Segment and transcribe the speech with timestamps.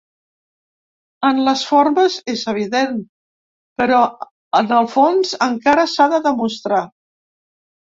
[1.29, 2.97] En les formes és evident,
[3.85, 4.03] però
[4.65, 6.87] en el fons encara s’ha de demostrar.